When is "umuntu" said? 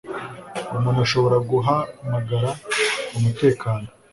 0.77-0.99